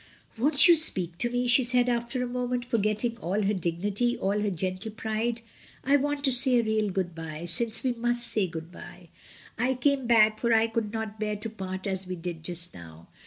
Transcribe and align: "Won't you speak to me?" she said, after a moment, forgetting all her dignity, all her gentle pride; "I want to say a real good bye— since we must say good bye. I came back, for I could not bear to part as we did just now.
"Won't 0.35 0.67
you 0.67 0.73
speak 0.73 1.19
to 1.19 1.29
me?" 1.29 1.45
she 1.45 1.63
said, 1.63 1.87
after 1.87 2.23
a 2.23 2.27
moment, 2.27 2.65
forgetting 2.65 3.17
all 3.17 3.43
her 3.43 3.53
dignity, 3.53 4.17
all 4.17 4.39
her 4.41 4.49
gentle 4.49 4.91
pride; 4.91 5.41
"I 5.83 5.95
want 5.95 6.23
to 6.23 6.31
say 6.31 6.57
a 6.59 6.63
real 6.63 6.89
good 6.89 7.13
bye— 7.13 7.45
since 7.45 7.83
we 7.83 7.91
must 7.91 8.25
say 8.25 8.47
good 8.47 8.71
bye. 8.71 9.09
I 9.59 9.75
came 9.75 10.07
back, 10.07 10.39
for 10.39 10.53
I 10.55 10.65
could 10.65 10.91
not 10.91 11.19
bear 11.19 11.35
to 11.35 11.51
part 11.51 11.85
as 11.85 12.07
we 12.07 12.15
did 12.15 12.41
just 12.43 12.73
now. 12.73 13.09